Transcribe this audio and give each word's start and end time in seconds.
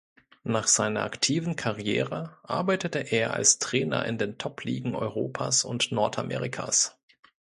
Nach 0.45 0.65
seiner 0.67 1.03
aktiven 1.03 1.55
Karriere 1.55 2.35
arbeitete 2.41 2.97
er 2.97 3.35
als 3.35 3.59
Trainer 3.59 4.03
in 4.05 4.17
den 4.17 4.39
Top-Ligen 4.39 4.95
Europas 4.95 5.63
und 5.63 5.91
Nordamerikas. 5.91 6.97